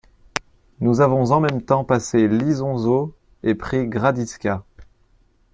[0.79, 4.63] Nous avons en même temps passé l'Isonzo et pris Gradisca.